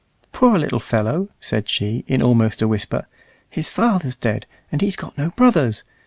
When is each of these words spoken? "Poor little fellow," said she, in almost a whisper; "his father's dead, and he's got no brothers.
"Poor 0.31 0.57
little 0.57 0.79
fellow," 0.79 1.29
said 1.39 1.69
she, 1.69 2.03
in 2.07 2.23
almost 2.23 2.59
a 2.63 2.67
whisper; 2.67 3.05
"his 3.47 3.69
father's 3.69 4.15
dead, 4.15 4.47
and 4.71 4.81
he's 4.81 4.95
got 4.95 5.15
no 5.15 5.29
brothers. 5.35 5.83